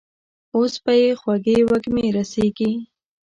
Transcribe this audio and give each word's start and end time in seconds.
اوس 0.55 0.73
به 0.83 0.93
يې 1.01 1.09
خوږې 1.19 1.57
وږمې 1.69 2.05
رسېږي. 2.17 2.71